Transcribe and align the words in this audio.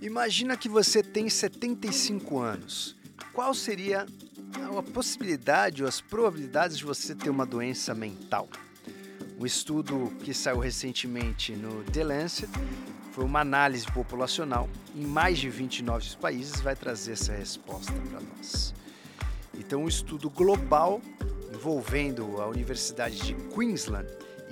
Imagina 0.00 0.56
que 0.56 0.68
você 0.68 1.02
tem 1.02 1.28
75 1.28 2.38
anos. 2.38 2.96
Qual 3.32 3.54
seria 3.54 4.06
a 4.78 4.82
possibilidade 4.82 5.82
ou 5.82 5.88
as 5.88 6.00
probabilidades 6.00 6.78
de 6.78 6.84
você 6.84 7.14
ter 7.14 7.30
uma 7.30 7.46
doença 7.46 7.94
mental? 7.94 8.48
Um 9.38 9.46
estudo 9.46 10.12
que 10.22 10.34
saiu 10.34 10.58
recentemente 10.58 11.52
no 11.52 11.82
The 11.84 12.04
Lancet 12.04 12.48
foi 13.12 13.24
uma 13.24 13.40
análise 13.40 13.86
populacional 13.92 14.68
em 14.94 15.04
mais 15.04 15.38
de 15.38 15.48
29 15.48 16.16
países 16.16 16.60
vai 16.60 16.74
trazer 16.74 17.12
essa 17.12 17.32
resposta 17.32 17.92
para 17.92 18.20
nós. 18.20 18.74
Então, 19.54 19.84
um 19.84 19.88
estudo 19.88 20.30
global 20.30 21.00
envolvendo 21.54 22.40
a 22.40 22.46
Universidade 22.46 23.18
de 23.18 23.34
Queensland 23.54 24.08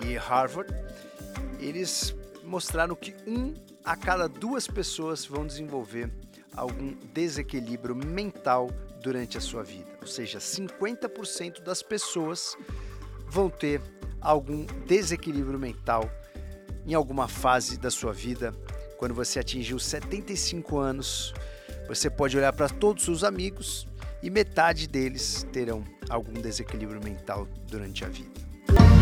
e 0.06 0.14
Harvard, 0.16 0.72
eles 1.58 2.14
mostraram 2.44 2.94
que 2.94 3.14
um 3.26 3.54
a 3.84 3.96
cada 3.96 4.28
duas 4.28 4.66
pessoas 4.66 5.24
vão 5.24 5.46
desenvolver 5.46 6.10
algum 6.54 6.94
desequilíbrio 7.12 7.94
mental 7.94 8.70
durante 9.02 9.38
a 9.38 9.40
sua 9.40 9.62
vida. 9.62 9.90
Ou 10.00 10.06
seja, 10.06 10.38
50% 10.38 11.62
das 11.62 11.82
pessoas 11.82 12.56
vão 13.28 13.48
ter 13.48 13.80
algum 14.20 14.66
desequilíbrio 14.86 15.58
mental 15.58 16.10
em 16.86 16.94
alguma 16.94 17.28
fase 17.28 17.78
da 17.78 17.90
sua 17.90 18.12
vida. 18.12 18.52
Quando 18.98 19.14
você 19.14 19.38
atingiu 19.38 19.78
75 19.78 20.78
anos, 20.78 21.32
você 21.88 22.10
pode 22.10 22.36
olhar 22.36 22.52
para 22.52 22.68
todos 22.68 23.02
os 23.02 23.06
seus 23.06 23.24
amigos 23.24 23.86
e 24.22 24.28
metade 24.28 24.86
deles 24.86 25.46
terão 25.52 25.82
algum 26.08 26.34
desequilíbrio 26.34 27.02
mental 27.02 27.48
durante 27.68 28.04
a 28.04 28.08
vida. 28.08 28.40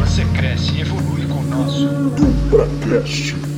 Você 0.01 0.25
cresce 0.37 0.77
e 0.77 0.81
evolui 0.83 1.27
com 1.27 1.41
o 1.41 1.45
nosso 1.45 1.89
DupraCast. 2.11 3.58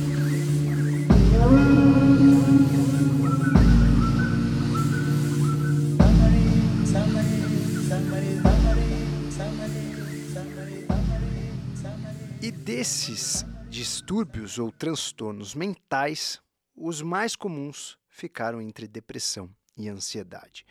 E 12.41 12.51
desses 12.51 13.45
distúrbios 13.69 14.59
ou 14.59 14.71
transtornos 14.71 15.53
mentais, 15.55 16.41
os 16.75 17.01
mais 17.01 17.35
comuns 17.35 17.97
ficaram 18.09 18.61
entre 18.61 18.87
depressão 18.87 19.49
e 19.77 19.87
ansiedade. 19.89 20.65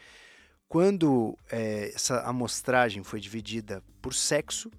Quando 0.69 1.37
é, 1.51 1.93
essa 1.95 2.21
amostragem 2.23 3.03
foi 3.03 3.21
dividida 3.21 3.83
por 4.01 4.15
sexo, 4.15 4.71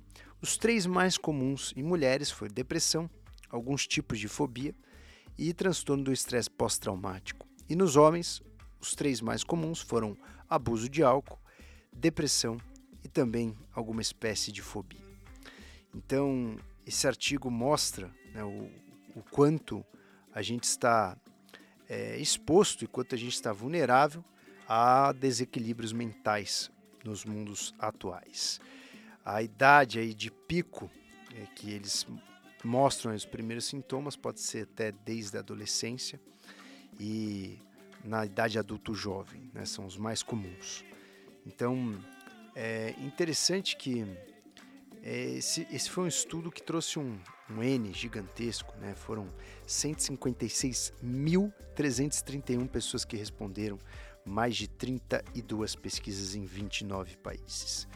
os 0.42 0.58
três 0.58 0.86
mais 0.86 1.18
comuns 1.18 1.74
em 1.76 1.84
mulheres 1.84 2.32
foram 2.32 2.54
depressão, 2.54 3.10
alguns 3.50 3.86
tipos 3.88 4.20
de 4.20 4.28
fobia 4.28 4.76
e 5.38 5.54
transtorno 5.54 6.04
do 6.04 6.14
estresse 6.14 6.50
pós-traumático. 6.50 7.48
E 7.70 7.76
nos 7.76 7.96
homens, 7.96 8.42
os 8.80 8.94
três 8.94 9.22
mais 9.22 9.44
comuns 9.44 9.80
foram 9.80 10.18
abuso 10.50 10.90
de 10.90 11.04
álcool, 11.04 11.40
depressão 11.92 12.58
e 13.04 13.08
também 13.08 13.56
alguma 13.74 14.02
espécie 14.02 14.52
de 14.52 14.62
fobia. 14.62 15.00
Então, 15.94 16.58
esse 16.86 17.08
artigo 17.08 17.50
mostra 17.50 18.10
né, 18.34 18.44
o, 18.44 18.70
o, 19.16 19.24
quanto 19.30 19.86
a 20.34 20.42
gente 20.42 20.64
está 20.64 21.18
é, 21.88 22.18
exposto 22.18 22.84
e 22.84 22.88
quanto 22.88 23.16
a 23.16 23.18
gente 23.18 23.34
está 23.34 23.52
vulnerável 23.52 24.24
a 24.68 25.12
desequilíbrios 25.12 25.92
mentais 25.92 26.72
nos 27.04 27.26
mundos 27.26 27.74
atuais. 27.78 28.60
A 29.24 29.42
idade 29.42 30.00
aí 30.00 30.14
de 30.14 30.32
pico 30.32 30.90
é, 31.36 31.46
que 31.56 31.72
eles 31.72 32.06
mostram 32.64 33.14
os 33.14 33.26
primeiros 33.26 33.66
sintomas 33.66 34.16
pode 34.16 34.42
ser 34.42 34.64
até 34.64 34.92
desde 34.92 35.38
a 35.38 35.40
adolescência 35.40 36.20
e 37.00 37.60
na 38.04 38.26
idade 38.26 38.58
adulto 38.58 38.94
jovem, 38.94 39.50
né, 39.54 39.66
são 39.66 39.86
os 39.86 39.98
mais 39.98 40.24
comuns. 40.24 40.84
Então 41.46 42.00
é 42.56 42.96
interessante 43.00 43.76
que 43.76 44.06
é, 45.04 45.32
esse, 45.32 45.68
esse 45.72 45.90
foi 45.90 46.04
um 46.04 46.08
estudo 46.08 46.52
que 46.52 46.62
trouxe 46.62 47.00
um, 47.00 47.18
um 47.50 47.64
N 47.64 47.92
gigantesco, 47.92 48.72
né? 48.80 48.94
foram 48.94 49.28
156.331 49.68 52.68
pessoas 52.68 53.04
que 53.04 53.18
responderam 53.18 53.80
mais 54.24 54.56
de 54.56 54.68
32 54.68 55.76
pesquisas 55.76 56.36
em 56.36 56.46
29 56.46 57.18
países. 57.18 57.88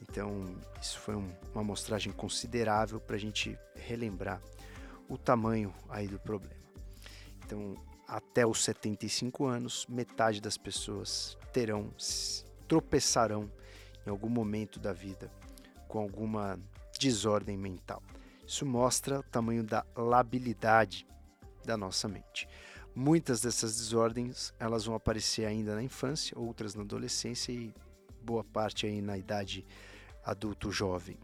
Então, 0.00 0.44
isso 0.80 0.98
foi 0.98 1.14
um, 1.14 1.30
uma 1.52 1.60
amostragem 1.60 2.12
considerável 2.12 3.00
para 3.00 3.16
a 3.16 3.18
gente 3.18 3.58
relembrar 3.74 4.40
o 5.08 5.18
tamanho 5.18 5.74
aí 5.88 6.06
do 6.08 6.18
problema. 6.18 6.60
Então, 7.44 7.74
até 8.06 8.46
os 8.46 8.64
75 8.64 9.44
anos, 9.44 9.86
metade 9.88 10.40
das 10.40 10.56
pessoas 10.56 11.36
terão, 11.52 11.92
tropeçarão 12.66 13.50
em 14.06 14.10
algum 14.10 14.28
momento 14.28 14.80
da 14.80 14.92
vida 14.92 15.30
com 15.86 15.98
alguma 15.98 16.58
desordem 16.98 17.56
mental. 17.56 18.02
Isso 18.46 18.64
mostra 18.64 19.20
o 19.20 19.22
tamanho 19.22 19.62
da 19.62 19.84
labilidade 19.96 21.06
da 21.64 21.76
nossa 21.76 22.08
mente. 22.08 22.48
Muitas 22.94 23.40
dessas 23.40 23.76
desordens 23.76 24.52
elas 24.58 24.84
vão 24.84 24.94
aparecer 24.94 25.44
ainda 25.44 25.74
na 25.74 25.82
infância, 25.82 26.38
outras 26.38 26.74
na 26.74 26.82
adolescência 26.82 27.52
e 27.52 27.72
boa 28.22 28.44
parte 28.44 28.86
aí 28.86 29.00
na 29.00 29.16
idade 29.16 29.64
adulto 30.24 30.70
jovem. 30.70 31.18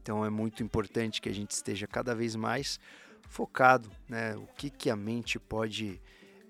Então 0.00 0.24
é 0.24 0.30
muito 0.30 0.62
importante 0.62 1.20
que 1.20 1.28
a 1.28 1.34
gente 1.34 1.52
esteja 1.52 1.86
cada 1.86 2.14
vez 2.14 2.34
mais 2.34 2.80
focado, 3.28 3.90
né? 4.08 4.36
O 4.36 4.46
que, 4.56 4.68
que 4.68 4.90
a 4.90 4.96
mente 4.96 5.38
pode 5.38 6.00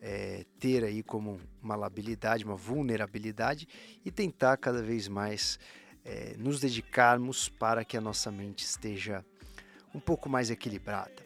é, 0.00 0.44
ter 0.58 0.84
aí 0.84 1.02
como 1.02 1.38
uma 1.62 1.76
labilidade, 1.76 2.44
uma 2.44 2.56
vulnerabilidade 2.56 3.68
e 4.04 4.10
tentar 4.10 4.56
cada 4.56 4.82
vez 4.82 5.06
mais 5.06 5.58
é, 6.04 6.34
nos 6.38 6.60
dedicarmos 6.60 7.48
para 7.48 7.84
que 7.84 7.96
a 7.96 8.00
nossa 8.00 8.30
mente 8.30 8.64
esteja 8.64 9.24
um 9.94 10.00
pouco 10.00 10.28
mais 10.28 10.50
equilibrada. 10.50 11.22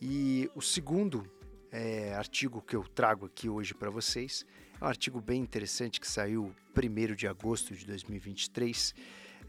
E 0.00 0.50
o 0.54 0.60
segundo 0.60 1.30
é, 1.72 2.12
artigo 2.14 2.60
que 2.60 2.76
eu 2.76 2.82
trago 2.82 3.26
aqui 3.26 3.48
hoje 3.48 3.72
para 3.72 3.88
vocês. 3.88 4.44
É 4.80 4.84
um 4.84 4.88
artigo 4.88 5.20
bem 5.20 5.40
interessante 5.40 6.00
que 6.00 6.06
saiu 6.06 6.54
1 6.76 7.14
de 7.14 7.26
agosto 7.26 7.74
de 7.74 7.86
2023 7.86 8.94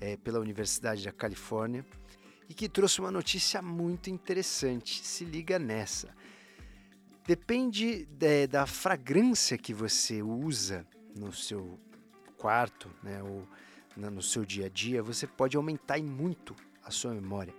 é, 0.04 0.18
pela 0.18 0.40
Universidade 0.40 1.06
da 1.06 1.14
Califórnia 1.14 1.86
e 2.50 2.54
que 2.54 2.68
trouxe 2.68 3.00
uma 3.00 3.10
notícia 3.10 3.62
muito 3.62 4.10
interessante. 4.10 5.02
Se 5.06 5.24
liga 5.24 5.58
nessa. 5.58 6.14
Depende 7.26 8.06
de, 8.06 8.48
da 8.48 8.66
fragrância 8.66 9.58
que 9.58 9.74
você 9.74 10.22
usa 10.22 10.86
no 11.16 11.32
seu 11.32 11.80
quarto, 12.38 12.92
né, 13.02 13.24
ou 13.24 13.48
no 13.96 14.22
seu 14.22 14.44
dia 14.44 14.66
a 14.66 14.70
dia, 14.70 15.02
você 15.02 15.26
pode 15.26 15.56
aumentar 15.56 16.02
muito 16.02 16.54
a 16.84 16.92
sua 16.92 17.14
memória. 17.14 17.54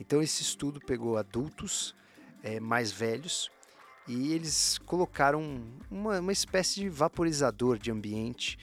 Então 0.00 0.22
esse 0.22 0.40
estudo 0.40 0.80
pegou 0.80 1.18
adultos 1.18 1.94
é, 2.42 2.58
mais 2.58 2.90
velhos 2.90 3.50
e 4.08 4.32
eles 4.32 4.78
colocaram 4.86 5.62
uma, 5.90 6.20
uma 6.20 6.32
espécie 6.32 6.80
de 6.80 6.88
vaporizador 6.88 7.78
de 7.78 7.90
ambiente 7.90 8.58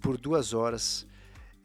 por 0.00 0.16
duas 0.16 0.54
horas 0.54 1.06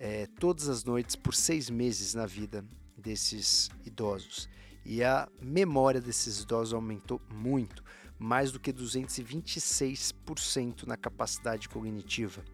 é, 0.06 0.28
todas 0.40 0.70
as 0.70 0.84
noites 0.84 1.16
por 1.16 1.34
seis 1.34 1.68
meses 1.68 2.14
na 2.14 2.28
vida 2.28 2.64
desses 2.96 3.72
idosos. 3.84 4.48
E 4.86 5.04
a 5.04 5.28
memória 5.42 6.00
desses 6.00 6.42
idosos 6.42 6.76
aumentou 6.76 7.20
muito, 7.34 7.84
mais 8.20 8.52
do 8.52 8.60
que 8.60 8.72
226% 8.72 10.86
na 10.86 10.96
capacidade 10.96 11.68
cognitiva 11.68 12.46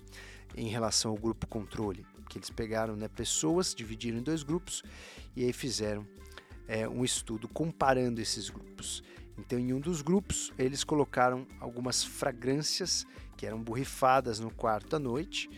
em 0.55 0.69
relação 0.69 1.11
ao 1.11 1.17
grupo 1.17 1.45
controle, 1.45 2.05
que 2.29 2.37
eles 2.37 2.49
pegaram 2.49 2.95
né, 2.95 3.09
pessoas, 3.09 3.75
dividiram 3.75 4.19
em 4.19 4.23
dois 4.23 4.43
grupos 4.43 4.81
e 5.35 5.43
aí 5.43 5.51
fizeram 5.51 6.07
é, 6.69 6.87
um 6.87 7.03
estudo 7.03 7.49
comparando 7.49 8.21
esses 8.21 8.49
grupos. 8.49 9.03
Então, 9.37 9.59
em 9.59 9.73
um 9.73 9.79
dos 9.81 10.01
grupos, 10.01 10.53
eles 10.57 10.85
colocaram 10.85 11.45
algumas 11.59 12.01
fragrâncias 12.01 13.05
que 13.35 13.45
eram 13.45 13.61
borrifadas 13.61 14.39
no 14.39 14.51
quarto 14.51 14.95
à 14.95 14.99
noite 14.99 15.49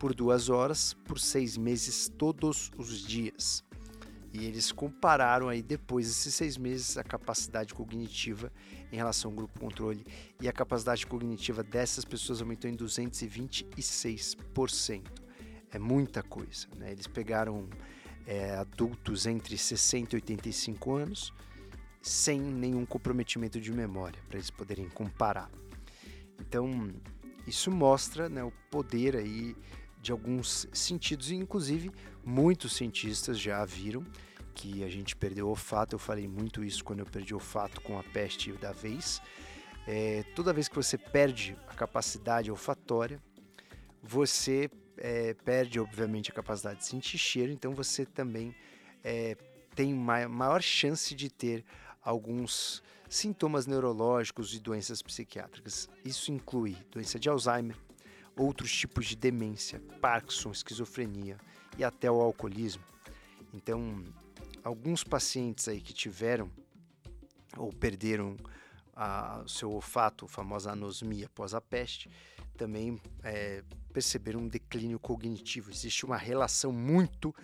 por 0.00 0.12
duas 0.14 0.48
horas, 0.48 0.94
por 1.04 1.20
seis 1.20 1.56
meses, 1.58 2.08
todos 2.08 2.72
os 2.78 3.06
dias. 3.06 3.62
E 4.32 4.46
eles 4.46 4.72
compararam 4.72 5.50
aí 5.50 5.60
depois 5.60 6.06
desses 6.06 6.34
seis 6.34 6.56
meses 6.56 6.96
a 6.96 7.04
capacidade 7.04 7.74
cognitiva 7.74 8.50
em 8.90 8.96
relação 8.96 9.30
ao 9.30 9.36
grupo 9.36 9.60
controle 9.60 10.06
e 10.40 10.48
a 10.48 10.52
capacidade 10.52 11.06
cognitiva 11.06 11.62
dessas 11.62 12.02
pessoas 12.04 12.40
aumentou 12.40 12.70
em 12.70 12.76
226%. 12.76 15.02
É 15.70 15.78
muita 15.78 16.22
coisa, 16.22 16.66
né? 16.76 16.92
Eles 16.92 17.06
pegaram 17.06 17.68
é, 18.26 18.54
adultos 18.54 19.26
entre 19.26 19.58
60 19.58 20.14
e 20.14 20.16
85 20.16 20.94
anos 20.94 21.30
sem 22.00 22.40
nenhum 22.40 22.86
comprometimento 22.86 23.60
de 23.60 23.70
memória, 23.70 24.18
para 24.28 24.38
eles 24.38 24.50
poderem 24.50 24.88
comparar. 24.88 25.50
Então, 26.40 26.90
isso 27.46 27.70
mostra 27.70 28.30
né, 28.30 28.42
o 28.42 28.50
poder 28.70 29.16
aí 29.16 29.54
de 30.00 30.12
alguns 30.12 30.66
sentidos, 30.72 31.30
e 31.30 31.34
inclusive 31.34 31.90
muitos 32.24 32.74
cientistas 32.74 33.38
já 33.38 33.64
viram 33.64 34.04
que 34.54 34.82
a 34.82 34.88
gente 34.88 35.14
perdeu 35.14 35.46
o 35.46 35.50
olfato. 35.50 35.94
Eu 35.94 35.98
falei 35.98 36.26
muito 36.26 36.64
isso 36.64 36.84
quando 36.84 37.00
eu 37.00 37.06
perdi 37.06 37.32
o 37.32 37.36
olfato 37.36 37.80
com 37.80 37.98
a 37.98 38.02
peste 38.02 38.52
da 38.52 38.72
vez. 38.72 39.20
é, 39.86 40.22
toda 40.34 40.52
vez 40.52 40.68
que 40.68 40.76
você 40.76 40.96
perde 40.98 41.56
a 41.66 41.74
capacidade 41.74 42.50
olfatória, 42.50 43.20
você 44.02 44.70
é, 44.96 45.34
perde, 45.34 45.80
obviamente, 45.80 46.30
a 46.30 46.34
capacidade 46.34 46.80
de 46.80 46.86
sentir 46.86 47.18
cheiro, 47.18 47.50
então 47.52 47.74
você 47.74 48.04
também 48.04 48.54
é, 49.02 49.36
tem 49.74 49.94
maior 49.94 50.62
chance 50.62 51.14
de 51.14 51.30
ter 51.30 51.64
alguns 52.02 52.82
sintomas 53.08 53.66
neurológicos 53.66 54.54
e 54.54 54.60
doenças 54.60 55.02
psiquiátricas. 55.02 55.88
Isso 56.04 56.30
inclui 56.30 56.76
doença 56.90 57.18
de 57.18 57.28
Alzheimer, 57.28 57.76
outros 58.40 58.72
tipos 58.72 59.06
de 59.06 59.16
demência, 59.16 59.80
Parkinson, 60.00 60.50
esquizofrenia 60.50 61.36
e 61.76 61.84
até 61.84 62.10
o 62.10 62.20
alcoolismo. 62.20 62.82
Então, 63.52 64.02
alguns 64.64 65.04
pacientes 65.04 65.68
aí 65.68 65.80
que 65.80 65.92
tiveram 65.92 66.50
ou 67.56 67.72
perderam 67.72 68.36
o 69.44 69.48
seu 69.48 69.70
olfato, 69.70 70.24
a 70.24 70.28
famosa 70.28 70.72
anosmia 70.72 71.26
após 71.26 71.54
a 71.54 71.60
peste, 71.60 72.10
também 72.56 73.00
é, 73.22 73.62
perceberam 73.92 74.40
um 74.40 74.48
declínio 74.48 74.98
cognitivo. 74.98 75.70
Existe 75.70 76.04
uma 76.04 76.16
relação 76.16 76.72
muito 76.72 77.34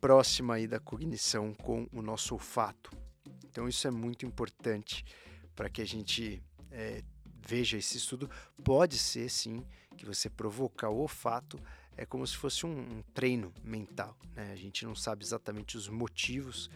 próxima 0.00 0.54
aí 0.54 0.66
da 0.66 0.80
cognição 0.80 1.52
com 1.54 1.86
o 1.92 2.00
nosso 2.00 2.34
olfato. 2.34 2.90
Então 3.50 3.68
isso 3.68 3.86
é 3.86 3.90
muito 3.90 4.24
importante 4.24 5.04
para 5.54 5.68
que 5.68 5.82
a 5.82 5.84
gente 5.84 6.42
é, 6.70 7.02
veja 7.46 7.76
esse 7.76 7.98
estudo. 7.98 8.30
Pode 8.64 8.98
ser 8.98 9.28
sim 9.28 9.64
que 9.98 10.06
você 10.06 10.30
provocar 10.30 10.88
o 10.88 11.00
olfato 11.00 11.60
é 11.96 12.06
como 12.06 12.24
se 12.26 12.36
fosse 12.36 12.64
um, 12.64 12.78
um 12.78 13.02
treino 13.12 13.52
mental. 13.62 14.16
Né? 14.34 14.52
A 14.52 14.56
gente 14.56 14.86
não 14.86 14.94
sabe 14.94 15.24
exatamente 15.24 15.76
os 15.76 15.88
motivos 15.88 16.70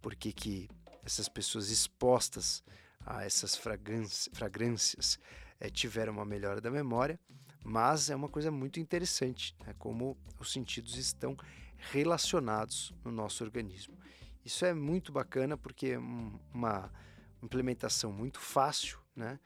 por 0.00 0.14
que, 0.14 0.68
essas 1.04 1.28
pessoas 1.28 1.70
expostas 1.70 2.62
a 3.04 3.24
essas 3.24 3.56
fragrâncias 3.56 5.18
é, 5.58 5.68
tiveram 5.68 6.12
uma 6.12 6.24
melhora 6.24 6.60
da 6.60 6.70
memória, 6.70 7.18
mas 7.64 8.08
é 8.08 8.14
uma 8.14 8.28
coisa 8.28 8.50
muito 8.50 8.78
interessante, 8.78 9.56
né? 9.66 9.74
como 9.78 10.16
os 10.38 10.52
sentidos 10.52 10.96
estão 10.96 11.36
relacionados 11.90 12.94
no 13.04 13.10
nosso 13.10 13.42
organismo. 13.42 13.98
Isso 14.44 14.64
é 14.64 14.72
muito 14.72 15.10
bacana 15.10 15.56
porque 15.56 15.88
é 15.88 15.98
uma 15.98 16.90
implementação 17.42 18.12
muito 18.12 18.40
fácil, 18.40 18.98
né? 19.14 19.38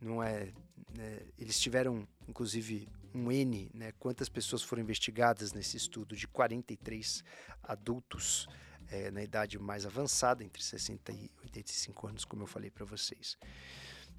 Não 0.00 0.22
é, 0.22 0.52
né? 0.96 1.20
eles 1.38 1.58
tiveram 1.58 2.06
inclusive 2.28 2.88
um 3.14 3.32
N, 3.32 3.70
né? 3.72 3.92
Quantas 3.98 4.28
pessoas 4.28 4.62
foram 4.62 4.82
investigadas 4.82 5.52
nesse 5.52 5.76
estudo 5.76 6.14
de 6.14 6.26
43 6.28 7.24
adultos 7.62 8.46
é, 8.88 9.10
na 9.10 9.22
idade 9.22 9.58
mais 9.58 9.86
avançada, 9.86 10.44
entre 10.44 10.62
60 10.62 11.12
e 11.12 11.30
85 11.42 12.06
anos, 12.06 12.24
como 12.24 12.42
eu 12.42 12.46
falei 12.46 12.70
para 12.70 12.84
vocês. 12.84 13.38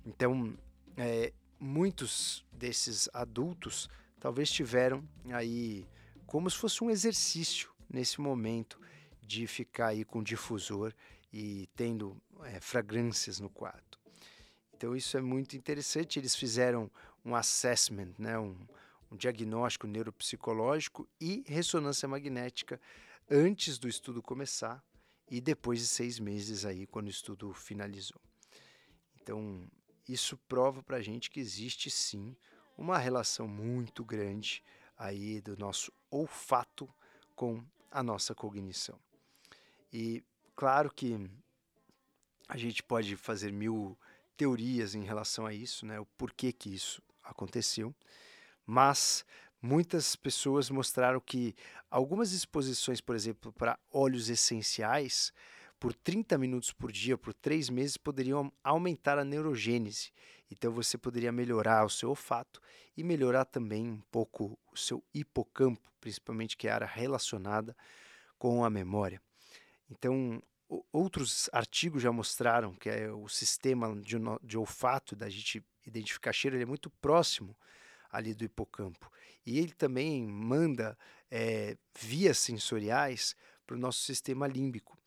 Então, 0.06 0.58
é, 0.96 1.32
muitos 1.60 2.44
desses 2.52 3.10
adultos 3.14 3.90
talvez 4.20 4.52
tiveram 4.52 5.08
aí 5.32 5.88
como 6.26 6.50
se 6.50 6.58
fosse 6.58 6.84
um 6.84 6.90
exercício 6.90 7.72
nesse 7.90 8.20
momento 8.20 8.80
de 9.22 9.46
ficar 9.48 9.88
aí 9.88 10.04
com 10.04 10.24
difusor 10.24 10.94
e 11.32 11.70
tendo 11.76 12.18
é, 12.46 12.60
fragrâncias 12.60 13.40
no 13.40 13.50
quarto. 13.50 13.87
Então 14.78 14.96
isso 14.96 15.18
é 15.18 15.22
muito 15.22 15.58
interessante. 15.58 16.20
Eles 16.20 16.36
fizeram 16.36 16.90
um 17.26 17.36
assessment, 17.36 18.14
né, 18.18 18.38
um, 18.38 18.56
um 19.12 19.18
diagnóstico 19.18 19.88
neuropsicológico 19.88 21.10
e 21.20 21.44
ressonância 21.48 22.08
magnética 22.08 22.80
antes 23.30 23.80
do 23.80 23.88
estudo 23.88 24.22
começar 24.22 24.84
e 25.30 25.42
depois 25.42 25.80
de 25.80 25.88
seis 25.88 26.20
meses 26.20 26.64
aí 26.64 26.86
quando 26.86 27.08
o 27.08 27.12
estudo 27.12 27.52
finalizou. 27.54 28.22
Então 29.20 29.68
isso 30.08 30.38
prova 30.48 30.84
para 30.84 30.98
a 30.98 31.02
gente 31.02 31.32
que 31.32 31.40
existe 31.40 31.90
sim 31.90 32.36
uma 32.78 33.00
relação 33.00 33.48
muito 33.48 34.06
grande 34.06 34.64
aí 34.96 35.42
do 35.42 35.58
nosso 35.58 35.92
olfato 36.12 36.88
com 37.36 37.64
a 37.92 38.04
nossa 38.04 38.36
cognição. 38.36 39.00
E 39.92 40.24
claro 40.56 40.92
que 40.94 41.30
a 42.48 42.58
gente 42.58 42.84
pode 42.84 43.16
fazer 43.16 43.52
mil 43.52 43.98
teorias 44.38 44.96
em 44.96 45.04
relação 45.04 45.46
a 45.46 45.54
isso, 45.54 45.86
né, 45.86 46.00
o 46.00 46.06
porquê 46.06 46.54
que 46.54 46.74
isso 46.74 47.02
aconteceu, 47.24 47.94
mas 48.66 49.26
muitas 49.62 50.16
pessoas 50.16 50.70
mostraram 50.70 51.20
que 51.20 51.56
algumas 51.90 52.32
exposições, 52.32 53.02
por 53.02 53.16
exemplo, 53.16 53.52
para 53.52 53.80
óleos 53.92 54.30
essenciais, 54.30 55.34
por 55.80 55.94
30 55.94 56.38
minutos 56.38 56.72
por 56.72 56.92
dia, 56.92 57.18
por 57.18 57.34
três 57.34 57.70
meses, 57.70 57.98
poderiam 57.98 58.52
aumentar 58.64 59.20
a 59.20 59.26
neurogênese. 59.26 60.12
Então 60.50 60.72
você 60.72 60.98
poderia 60.98 61.32
melhorar 61.32 61.86
o 61.86 61.90
seu 61.90 62.10
olfato 62.10 62.62
e 62.96 63.04
melhorar 63.04 63.46
também 63.46 63.88
um 63.88 64.02
pouco 64.12 64.58
o 64.72 64.78
seu 64.78 65.04
hipocampo, 65.14 65.92
principalmente 66.00 66.58
que 66.58 66.68
é 66.68 66.72
a 66.72 66.76
área 66.76 66.88
relacionada 66.88 67.76
com 68.40 68.64
a 68.64 68.70
memória. 68.70 69.22
Então, 69.90 70.42
outros 70.92 71.50
artigos 71.54 72.02
já 72.02 72.12
mostraram 72.12 72.74
que 72.74 72.90
é 72.90 73.12
o 73.12 73.28
sistema 73.28 73.96
de, 74.02 74.18
de 74.44 74.58
olfato 74.58 75.16
da 75.16 75.30
gente 75.30 75.64
identificar 75.86 76.34
cheiro 76.34 76.56
ele 76.56 76.64
é 76.64 76.68
muito 76.68 76.90
próximo 76.90 77.56
ali 78.12 78.34
do 78.34 78.44
hipocampo 78.44 79.12
e 79.46 79.60
ele 79.60 79.72
também 79.72 80.28
manda 80.28 80.98
é, 81.32 81.78
vias 81.98 82.38
sensoriais 82.38 83.36
para 83.66 83.76
o 83.76 83.80
nosso 83.80 84.00
sistema 84.00 84.48
límbico. 84.48 84.98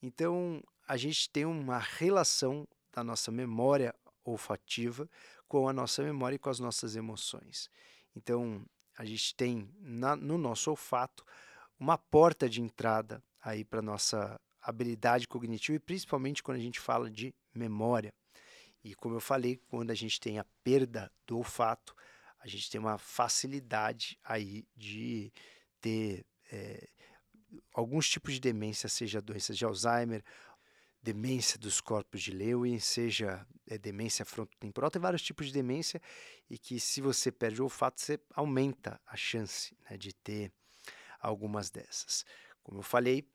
Então, 0.00 0.62
a 0.86 0.96
gente 0.96 1.28
tem 1.30 1.44
uma 1.44 1.78
relação 1.78 2.66
da 2.92 3.02
nossa 3.02 3.30
memória 3.30 3.94
olfativa 4.24 5.08
com 5.46 5.68
a 5.68 5.72
nossa 5.72 6.02
memória 6.02 6.36
e 6.36 6.38
com 6.38 6.50
as 6.50 6.60
nossas 6.60 6.94
emoções. 6.94 7.70
Então, 8.14 8.64
a 8.96 9.04
gente 9.04 9.34
tem 9.34 9.68
na, 9.80 10.14
no 10.14 10.36
nosso 10.36 10.70
olfato 10.70 11.24
uma 11.78 11.96
porta 11.96 12.48
de 12.48 12.60
entrada 12.60 13.22
aí 13.40 13.64
para 13.64 13.80
nossa 13.80 14.40
habilidade 14.68 15.26
cognitiva 15.26 15.76
e 15.76 15.80
principalmente 15.80 16.42
quando 16.42 16.58
a 16.58 16.62
gente 16.62 16.78
fala 16.78 17.10
de 17.10 17.34
memória. 17.54 18.12
E 18.84 18.94
como 18.94 19.16
eu 19.16 19.20
falei, 19.20 19.56
quando 19.68 19.90
a 19.90 19.94
gente 19.94 20.20
tem 20.20 20.38
a 20.38 20.44
perda 20.62 21.10
do 21.26 21.38
olfato, 21.38 21.94
a 22.38 22.46
gente 22.46 22.70
tem 22.70 22.80
uma 22.80 22.98
facilidade 22.98 24.18
aí 24.22 24.66
de 24.76 25.32
ter 25.80 26.24
é, 26.52 26.88
alguns 27.72 28.08
tipos 28.08 28.34
de 28.34 28.40
demência, 28.40 28.88
seja 28.88 29.20
doenças 29.20 29.56
de 29.56 29.64
Alzheimer, 29.64 30.22
demência 31.02 31.58
dos 31.58 31.80
corpos 31.80 32.22
de 32.22 32.30
Lewin, 32.30 32.78
seja 32.78 33.46
é, 33.66 33.78
demência 33.78 34.24
frontotemporal, 34.24 34.90
tem 34.90 35.00
vários 35.00 35.22
tipos 35.22 35.46
de 35.46 35.52
demência 35.52 36.00
e 36.48 36.58
que 36.58 36.78
se 36.78 37.00
você 37.00 37.32
perde 37.32 37.60
o 37.60 37.64
olfato, 37.64 38.00
você 38.00 38.20
aumenta 38.34 39.00
a 39.06 39.16
chance 39.16 39.76
né, 39.88 39.96
de 39.96 40.12
ter 40.12 40.52
algumas 41.20 41.70
dessas. 41.70 42.24
Como 42.62 42.80
eu 42.80 42.82
falei, 42.82 43.26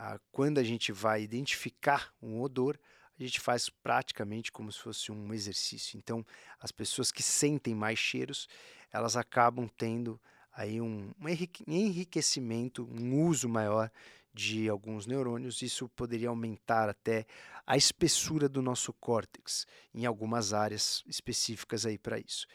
a, 0.00 0.18
quando 0.32 0.56
a 0.56 0.64
gente 0.64 0.92
vai 0.92 1.22
identificar 1.22 2.10
um 2.22 2.40
odor, 2.40 2.80
a 3.18 3.22
gente 3.22 3.38
faz 3.38 3.68
praticamente 3.68 4.50
como 4.50 4.72
se 4.72 4.78
fosse 4.78 5.12
um 5.12 5.34
exercício. 5.34 5.98
Então, 5.98 6.24
as 6.58 6.72
pessoas 6.72 7.12
que 7.12 7.22
sentem 7.22 7.74
mais 7.74 7.98
cheiros, 7.98 8.48
elas 8.90 9.14
acabam 9.14 9.68
tendo 9.68 10.18
aí 10.54 10.80
um, 10.80 11.12
um 11.20 11.28
enriquecimento, 11.68 12.88
um 12.90 13.26
uso 13.26 13.46
maior 13.46 13.90
de 14.32 14.70
alguns 14.70 15.06
neurônios, 15.06 15.60
isso 15.60 15.86
poderia 15.90 16.30
aumentar 16.30 16.88
até 16.88 17.26
a 17.66 17.76
espessura 17.76 18.48
do 18.48 18.62
nosso 18.62 18.92
córtex 18.94 19.66
em 19.92 20.06
algumas 20.06 20.54
áreas 20.54 21.04
específicas 21.06 21.84
aí 21.84 21.98
para 21.98 22.18
isso. 22.18 22.46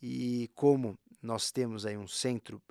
E 0.00 0.48
como 0.54 0.96
nós 1.20 1.50
temos 1.50 1.84
aí 1.84 1.96
um 1.96 2.06
centro 2.06 2.62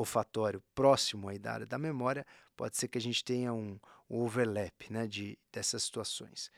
olfatório 0.00 0.62
próximo 0.74 1.36
da 1.38 1.52
área 1.52 1.66
da 1.66 1.78
memória, 1.78 2.26
pode 2.56 2.76
ser 2.76 2.88
que 2.88 2.98
a 2.98 3.00
gente 3.00 3.24
tenha 3.24 3.52
um, 3.52 3.78
um 4.08 4.20
overlap 4.20 4.90
né, 4.90 5.06
de, 5.06 5.38
dessas 5.52 5.82
situações. 5.82 6.50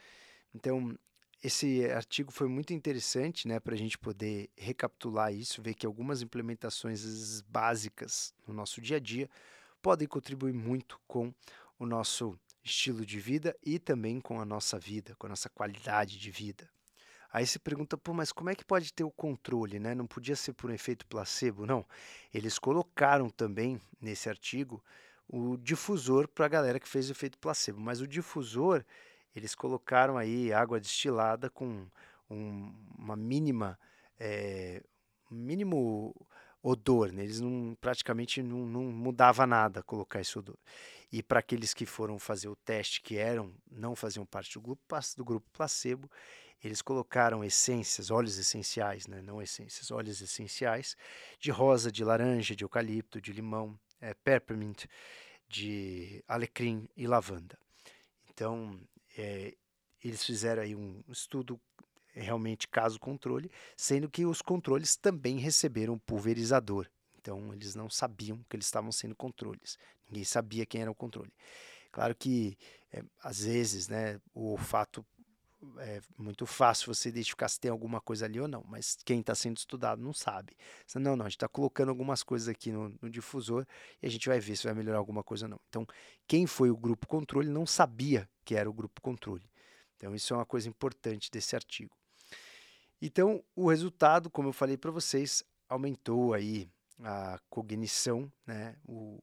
Então, 0.55 0.97
esse 1.43 1.85
artigo 1.91 2.31
foi 2.31 2.49
muito 2.49 2.73
interessante 2.73 3.49
né, 3.49 3.59
para 3.59 3.75
a 3.75 3.79
gente 3.79 3.99
poder 3.99 4.49
recapitular 4.57 5.35
isso, 5.35 5.61
ver 5.61 5.75
que 5.75 5.87
algumas 5.87 6.23
implementações 6.23 7.41
básicas 7.43 8.33
no 8.47 8.55
nosso 8.55 8.81
dia 8.81 8.97
a 8.99 9.01
dia 9.01 9.29
podem 9.81 10.07
contribuir 10.07 10.53
muito 10.53 11.01
com 11.07 11.35
o 11.79 11.85
nosso 11.85 12.39
estilo 12.63 13.05
de 13.05 13.19
vida 13.19 13.57
e 13.65 13.79
também 13.79 14.21
com 14.21 14.41
a 14.41 14.45
nossa 14.45 14.79
vida, 14.79 15.17
com 15.17 15.27
a 15.27 15.31
nossa 15.31 15.49
qualidade 15.49 16.17
de 16.17 16.31
vida. 16.31 16.71
Aí 17.33 17.47
se 17.47 17.59
pergunta, 17.59 17.97
pô, 17.97 18.13
mas 18.13 18.31
como 18.31 18.51
é 18.51 18.55
que 18.55 18.65
pode 18.65 18.93
ter 18.93 19.05
o 19.05 19.11
controle, 19.11 19.79
né? 19.79 19.95
Não 19.95 20.07
podia 20.07 20.37
ser 20.37 20.53
por 20.53 20.71
um 20.71 20.75
efeito 20.75 21.07
placebo, 21.07 21.65
não. 21.65 21.87
Eles 22.33 22.59
colocaram 22.59 23.31
também 23.31 23.81
nesse 24.01 24.29
artigo 24.29 24.85
o 25.27 25.57
difusor 25.57 26.29
para 26.29 26.45
a 26.45 26.49
galera 26.49 26.79
que 26.79 26.89
fez 26.89 27.09
o 27.09 27.13
efeito 27.13 27.39
placebo, 27.39 27.81
mas 27.81 28.01
o 28.01 28.07
difusor 28.07 28.85
eles 29.35 29.55
colocaram 29.55 30.19
aí 30.19 30.53
água 30.53 30.79
destilada 30.79 31.49
com 31.49 31.87
um, 32.29 32.75
uma 32.99 33.17
mínima 33.17 33.79
é, 34.21 34.83
mínimo 35.31 36.15
odor, 36.63 37.11
né? 37.11 37.25
eles 37.25 37.41
não 37.41 37.77
praticamente 37.81 38.43
não, 38.43 38.67
não 38.67 38.85
mudava 38.85 39.47
nada 39.47 39.83
colocar 39.83 40.21
esse 40.21 40.39
odor. 40.39 40.59
E 41.11 41.23
para 41.23 41.41
aqueles 41.41 41.75
que 41.75 41.85
foram 41.85 42.19
fazer 42.19 42.49
o 42.49 42.57
teste 42.57 43.01
que 43.01 43.17
eram 43.17 43.53
não 43.71 43.97
faziam 43.97 44.25
parte 44.25 44.55
do 44.55 44.61
grupo 44.61 44.83
do 45.17 45.25
grupo 45.25 45.47
placebo, 45.53 46.11
eles 46.63 46.81
colocaram 46.81 47.43
essências, 47.43 48.11
óleos 48.11 48.39
essenciais, 48.39 49.07
né? 49.07 49.21
não 49.21 49.43
essências, 49.43 49.91
óleos 49.91 50.21
essenciais 50.21 50.97
de 51.41 51.51
rosa, 51.51 51.91
de 51.91 52.05
laranja, 52.05 52.55
de 52.55 52.65
eucalipto, 52.65 53.21
de 53.21 53.33
limão, 53.33 53.79
é, 54.01 54.15
peppermint, 54.15 54.87
de 55.49 56.23
alecrim 56.29 56.89
e 56.97 57.07
lavanda. 57.07 57.59
Então, 58.31 58.81
é, 59.17 59.55
eles 60.03 60.25
fizeram 60.25 60.63
aí 60.63 60.75
um 60.75 61.03
estudo 61.09 61.61
realmente 62.15 62.69
caso 62.69 62.99
controle, 62.99 63.51
sendo 63.77 64.09
que 64.09 64.25
os 64.25 64.43
controles 64.43 64.97
também 64.97 65.39
receberam 65.39 65.99
pulverizador. 65.99 66.87
Então, 67.21 67.53
eles 67.53 67.75
não 67.75 67.89
sabiam 67.89 68.45
que 68.49 68.57
eles 68.57 68.67
estavam 68.67 68.93
sendo 68.93 69.15
controles. 69.15 69.79
Ninguém 70.09 70.25
sabia 70.25 70.67
quem 70.67 70.83
era 70.83 70.91
o 70.91 70.95
controle. 70.95 71.33
Claro 71.91 72.15
que, 72.15 72.57
é, 72.93 73.03
às 73.23 73.45
vezes, 73.45 73.89
né, 73.89 74.21
o 74.35 74.51
olfato 74.51 75.05
é 75.79 76.01
muito 76.19 76.47
fácil 76.47 76.93
você 76.93 77.09
identificar 77.09 77.49
se 77.49 77.61
tem 77.61 77.71
alguma 77.71 78.01
coisa 78.01 78.25
ali 78.25 78.41
ou 78.41 78.49
não, 78.49 78.65
mas 78.69 78.99
quem 79.05 79.21
está 79.21 79.35
sendo 79.35 79.57
estudado 79.57 80.03
não 80.03 80.13
sabe. 80.13 80.57
Não, 80.95 81.17
não, 81.17 81.25
a 81.25 81.29
gente 81.29 81.37
está 81.37 81.49
colocando 81.49 81.89
algumas 81.89 82.23
coisas 82.23 82.49
aqui 82.49 82.73
no, 82.73 82.95
no, 83.01 83.09
difusor 83.09 83.67
e 84.03 84.07
a 84.07 84.11
gente 84.11 84.29
vai 84.29 84.41
ver 84.41 84.57
se 84.57 84.65
vai 84.65 84.75
melhorar 84.75 84.99
alguma 84.99 85.23
coisa 85.23 85.47
ou 85.47 85.51
não. 85.51 85.61
Então, 85.69 85.87
quem 86.27 86.47
foi 86.47 86.71
o 86.71 86.77
grupo 86.77 87.07
controle 87.07 87.49
não 87.49 87.67
sabia 87.67 88.29
que 88.45 88.55
era 88.55 88.69
o 88.69 88.73
grupo 88.73 89.01
controle. 89.01 89.49
Então, 89.97 90.15
isso 90.15 90.35
é 90.35 90.37
uma 90.37 90.47
coisa 90.47 90.69
importante 90.69 91.31
desse 91.31 91.55
artigo. 91.55 91.97
Então, 93.01 93.43
o 93.55 93.69
resultado, 93.69 94.31
como 94.31 94.49
eu 94.49 94.53
falei 94.53 94.77
para 94.77 94.91
vocês, 94.91 95.45
aumentou 95.69 96.35
aí 96.35 96.69
a 97.03 97.39
cognição, 97.49 98.31
né, 98.47 98.77
o, 98.85 99.23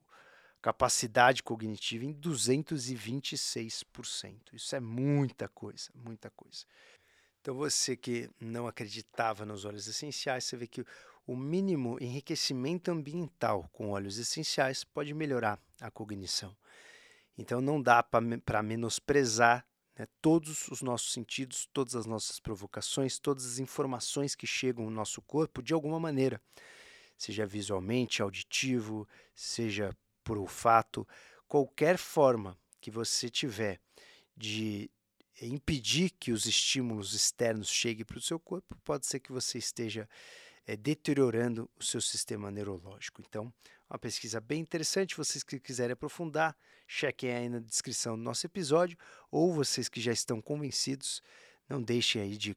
capacidade 0.62 1.42
cognitiva 1.42 2.06
em 2.06 2.14
226%. 2.14 4.54
Isso 4.54 4.76
é 4.76 4.80
muita 4.80 5.48
coisa, 5.48 5.90
muita 5.96 6.30
coisa. 6.30 6.66
Então 7.42 7.56
você 7.56 7.96
que 7.96 8.30
não 8.40 8.68
acreditava 8.68 9.46
nos 9.46 9.66
óleos 9.66 9.88
essenciais, 9.88 10.44
você 10.44 10.58
vê 10.58 10.68
que 10.68 10.86
o 11.26 11.36
mínimo 11.36 11.98
enriquecimento 12.02 12.92
ambiental 12.92 13.70
com 13.72 13.92
óleos 13.92 14.18
essenciais 14.18 14.84
pode 14.84 15.14
melhorar 15.14 15.60
a 15.80 15.90
cognição. 15.90 16.56
Então 17.38 17.62
não 17.62 17.82
dá 17.82 18.04
para 18.04 18.62
menosprezar 18.62 19.66
né, 19.98 20.06
todos 20.22 20.68
os 20.68 20.82
nossos 20.82 21.14
sentidos, 21.14 21.70
todas 21.72 21.96
as 21.96 22.06
nossas 22.06 22.40
provocações, 22.40 23.18
todas 23.18 23.46
as 23.46 23.60
informações 23.60 24.36
que 24.36 24.46
chegam 24.46 24.86
no 24.86 24.92
nosso 24.92 25.22
corpo 25.22 25.62
de 25.62 25.74
alguma 25.74 26.00
maneira, 26.00 26.42
seja 27.18 27.46
visualmente, 27.46 28.22
auditivo, 28.22 29.08
seja 29.34 29.96
por 30.30 30.38
olfato, 30.38 31.08
qualquer 31.48 31.98
forma 31.98 32.56
que 32.80 32.92
você 32.92 33.32
tiver 33.32 33.80
de 34.38 34.88
impedir 35.42 36.12
que 36.12 36.32
os 36.32 36.46
estímulos 36.46 37.16
externos 37.16 37.68
cheguem 37.68 38.06
para 38.06 38.20
o 38.20 38.22
seu 38.22 38.40
corpo, 38.40 38.78
pode 38.84 39.08
ser 39.08 39.22
que 39.22 39.32
você 39.32 39.58
esteja 39.58 40.08
é, 40.68 40.78
deteriorando 40.78 41.68
o 41.80 41.84
seu 41.84 42.00
sistema 42.00 42.52
neurológico. 42.52 43.24
Então, 43.28 43.52
uma 43.90 43.98
pesquisa 43.98 44.40
bem 44.40 44.62
interessante. 44.62 45.18
Vocês 45.18 45.44
que 45.44 45.60
quiserem 45.60 45.94
aprofundar, 45.94 46.56
chequem 46.86 47.34
aí 47.34 47.50
na 47.50 47.58
descrição 47.58 48.16
do 48.16 48.22
nosso 48.22 48.46
episódio, 48.46 49.00
ou 49.32 49.52
vocês 49.52 49.90
que 49.90 50.00
já 50.00 50.12
estão 50.12 50.40
convencidos, 50.40 51.24
não 51.68 51.82
deixem 51.82 52.22
aí 52.22 52.38
de 52.38 52.56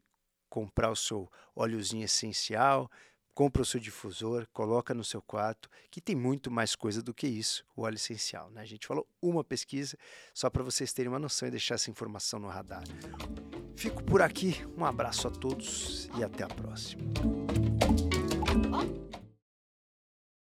comprar 0.51 0.91
o 0.91 0.97
seu 0.97 1.27
óleozinho 1.57 2.05
essencial, 2.05 2.91
compra 3.35 3.63
o 3.63 3.65
seu 3.65 3.81
difusor, 3.81 4.47
coloca 4.53 4.95
no 4.95 5.05
seu 5.05 5.23
quarto, 5.23 5.69
que 5.91 6.01
tem 6.01 6.15
muito 6.15 6.51
mais 6.51 6.75
coisa 6.75 7.03
do 7.03 7.15
que 7.15 7.27
isso, 7.27 7.65
o 7.77 7.83
óleo 7.83 7.97
essencial. 7.97 8.51
Né? 8.51 8.61
A 8.63 8.67
gente 8.67 8.87
falou 8.87 9.07
uma 9.21 9.43
pesquisa, 9.43 9.97
só 10.35 10.51
para 10.51 10.63
vocês 10.63 10.93
terem 10.93 11.11
uma 11.11 11.19
noção 11.19 11.49
e 11.49 11.51
deixar 11.51 11.75
essa 11.75 11.91
informação 11.91 12.39
no 12.39 12.49
radar. 12.49 12.85
Fico 13.77 14.03
por 14.05 14.23
aqui, 14.23 14.57
um 14.77 14.85
abraço 14.85 15.27
a 15.27 15.31
todos 15.31 16.09
e 16.17 16.23
até 16.23 16.45
a 16.45 16.49
próxima. 16.49 17.03